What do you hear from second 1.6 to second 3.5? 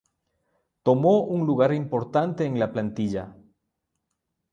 importante en la Plantilla.